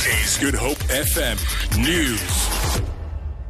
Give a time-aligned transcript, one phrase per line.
[0.00, 1.36] This is Good Hope FM
[1.76, 2.80] News.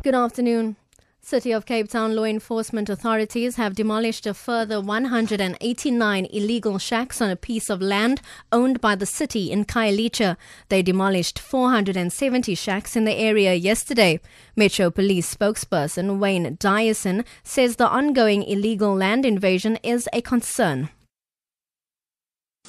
[0.02, 0.74] Good afternoon.
[1.20, 7.30] City of Cape Town law enforcement authorities have demolished a further 189 illegal shacks on
[7.30, 10.36] a piece of land owned by the city in Khayelitsha.
[10.70, 14.18] They demolished 470 shacks in the area yesterday.
[14.56, 20.88] Metro Police spokesperson Wayne Dyason says the ongoing illegal land invasion is a concern.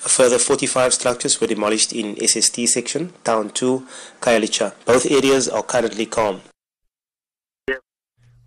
[0.03, 3.85] A further 45 structures were demolished in SST section, Town 2,
[4.19, 4.73] Khayelitsha.
[4.85, 6.41] Both areas are currently calm.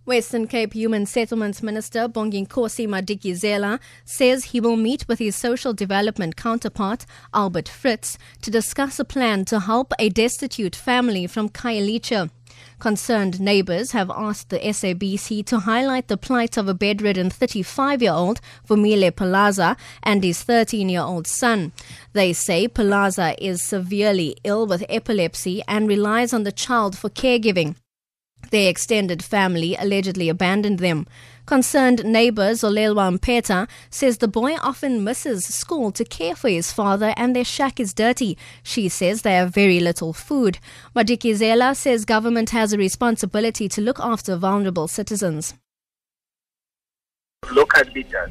[0.04, 6.36] Western Cape Human Settlements Minister Bonginkosi Madikizela says he will meet with his social development
[6.36, 12.30] counterpart, Albert Fritz, to discuss a plan to help a destitute family from Khayelitsha.
[12.78, 18.12] Concerned neighbors have asked the SABC to highlight the plight of a bedridden 35 year
[18.12, 21.72] old, Vumile Palaza, and his 13 year old son.
[22.12, 27.76] They say Palaza is severely ill with epilepsy and relies on the child for caregiving.
[28.50, 31.06] Their extended family allegedly abandoned them.
[31.46, 37.12] Concerned neighbor Zolelwa Mpeta says the boy often misses school to care for his father
[37.18, 38.38] and their shack is dirty.
[38.62, 40.58] She says they have very little food.
[40.96, 45.52] Madikizela says government has a responsibility to look after vulnerable citizens.
[47.52, 48.30] Local leaders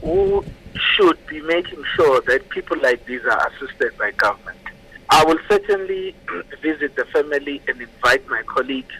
[0.00, 0.42] who
[0.74, 4.58] should be making sure that people like these are assisted by government.
[5.10, 6.16] I will certainly
[6.62, 8.90] visit the family and invite my colleague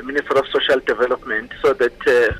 [0.00, 2.32] the Minister of Social Development, so that uh,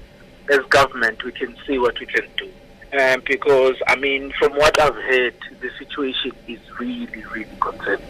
[0.51, 2.51] as government we can see what we can do.
[2.99, 8.03] Um, because, I mean, from what I've heard, the situation is really, really concerning.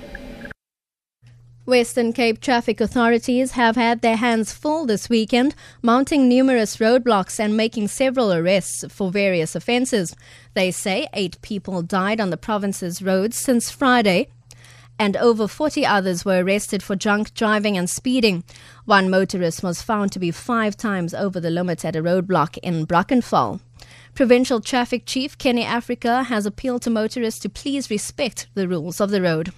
[1.67, 7.57] Western Cape traffic authorities have had their hands full this weekend, mounting numerous roadblocks and
[7.57, 10.17] making several arrests for various offences.
[10.55, 14.29] They say eight people died on the province's roads since Friday,
[15.01, 18.45] and over 40 others were arrested for drunk driving and speeding.
[18.85, 22.87] One motorist was found to be five times over the limit at a roadblock in
[22.87, 23.61] Brackenfell.
[24.15, 29.11] Provincial Traffic Chief Kenny Africa has appealed to motorists to please respect the rules of
[29.11, 29.55] the road.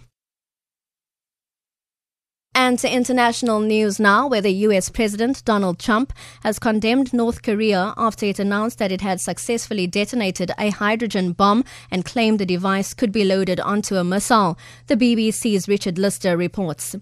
[2.55, 7.95] And to international news now, where the US President Donald Trump has condemned North Korea
[7.97, 12.93] after it announced that it had successfully detonated a hydrogen bomb and claimed the device
[12.93, 14.59] could be loaded onto a missile.
[14.87, 16.95] The BBC's Richard Lister reports.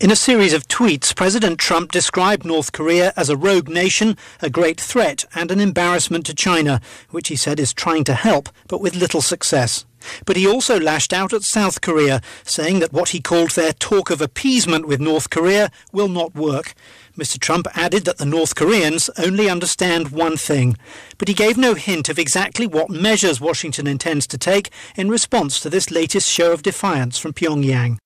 [0.00, 4.50] In a series of tweets, President Trump described North Korea as a rogue nation, a
[4.50, 8.82] great threat, and an embarrassment to China, which he said is trying to help, but
[8.82, 9.86] with little success.
[10.26, 14.10] But he also lashed out at South Korea, saying that what he called their talk
[14.10, 16.74] of appeasement with North Korea will not work.
[17.16, 17.38] Mr.
[17.38, 20.76] Trump added that the North Koreans only understand one thing,
[21.16, 25.60] but he gave no hint of exactly what measures Washington intends to take in response
[25.60, 27.98] to this latest show of defiance from Pyongyang.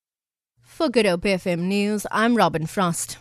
[0.63, 3.19] For Good Hope FM News, I'm Robin Frost.